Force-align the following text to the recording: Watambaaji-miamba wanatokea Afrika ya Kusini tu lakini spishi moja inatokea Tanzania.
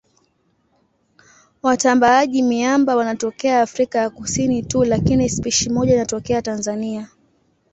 Watambaaji-miamba 1.63 2.95
wanatokea 2.95 3.61
Afrika 3.61 3.99
ya 3.99 4.09
Kusini 4.09 4.63
tu 4.63 4.83
lakini 4.83 5.29
spishi 5.29 5.69
moja 5.69 5.93
inatokea 5.93 6.41
Tanzania. 6.41 7.09